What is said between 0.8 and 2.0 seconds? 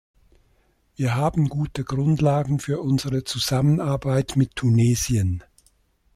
Wir haben gute